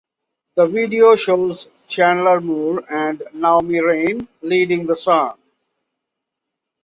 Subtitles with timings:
[0.55, 5.37] The video shows Chandler Moore and Naomi Raine leading the song.